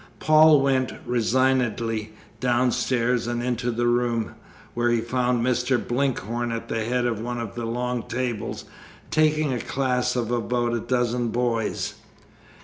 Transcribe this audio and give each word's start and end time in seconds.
Paul 0.19 0.61
went 0.61 0.93
resignedly 1.05 2.11
downstairs 2.39 3.27
and 3.27 3.43
into 3.43 3.69
the 3.69 3.85
room, 3.85 4.33
where 4.73 4.89
he 4.89 4.99
found 4.99 5.45
Mr. 5.45 5.77
Blinkhorn 5.77 6.51
at 6.51 6.69
the 6.69 6.83
head 6.83 7.05
of 7.05 7.19
one 7.21 7.39
of 7.39 7.53
the 7.53 7.67
long 7.67 8.01
tables, 8.07 8.65
taking 9.11 9.53
a 9.53 9.59
class 9.59 10.15
of 10.15 10.31
about 10.31 10.73
a 10.73 10.79
dozen 10.79 11.27
boys. 11.27 11.93